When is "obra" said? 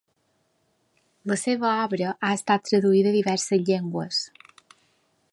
1.81-2.13